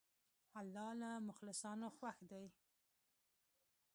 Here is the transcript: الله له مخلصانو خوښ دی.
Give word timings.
الله 0.59 0.89
له 1.01 1.11
مخلصانو 1.27 1.87
خوښ 1.97 2.17
دی. 2.31 2.45